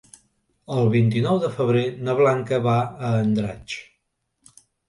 El 0.75 0.89
vint-i-nou 0.95 1.37
de 1.43 1.51
febrer 1.59 1.83
na 2.09 2.17
Blanca 2.23 2.61
va 2.71 2.75
a 3.11 3.15
Andratx. 3.21 3.79